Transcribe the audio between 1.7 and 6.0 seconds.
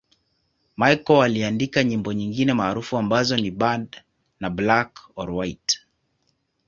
nyimbo nyingine maarufu ambazo ni 'Bad' na 'Black or White'.